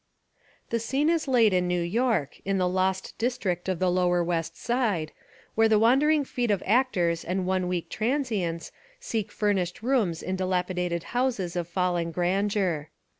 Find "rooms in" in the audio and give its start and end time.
9.83-10.35